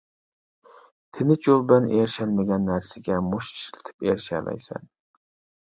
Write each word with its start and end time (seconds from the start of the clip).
تىنچ 1.17 1.49
يول 1.49 1.61
بىلەن 1.71 1.85
ئېرىشەلمىگەن 1.91 2.65
نەرسىگە 2.71 3.21
مۇشت 3.27 3.61
ئىشلىتىپ 3.61 4.09
ئېرىشەلەيسەن. 4.11 4.91